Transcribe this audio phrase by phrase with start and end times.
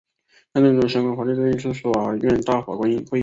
[0.51, 3.19] 但最终相关法律的认定是司法院大法官会议。